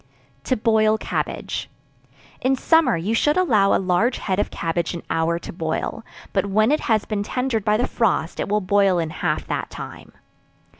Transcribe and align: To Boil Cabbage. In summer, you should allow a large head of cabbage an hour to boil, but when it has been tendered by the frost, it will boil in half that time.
To 0.45 0.57
Boil 0.57 0.97
Cabbage. 0.97 1.69
In 2.41 2.55
summer, 2.55 2.97
you 2.97 3.13
should 3.13 3.37
allow 3.37 3.71
a 3.71 3.77
large 3.77 4.17
head 4.17 4.39
of 4.39 4.49
cabbage 4.49 4.95
an 4.95 5.03
hour 5.11 5.37
to 5.37 5.53
boil, 5.53 6.03
but 6.33 6.47
when 6.47 6.71
it 6.71 6.79
has 6.89 7.05
been 7.05 7.21
tendered 7.21 7.63
by 7.63 7.77
the 7.77 7.85
frost, 7.85 8.39
it 8.39 8.49
will 8.49 8.61
boil 8.61 8.97
in 8.97 9.11
half 9.11 9.45
that 9.45 9.69
time. 9.69 10.11